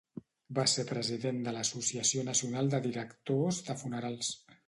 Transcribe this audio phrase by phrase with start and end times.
[0.59, 4.35] Va ser president de l'Associació Nacional de Directors de Funerals.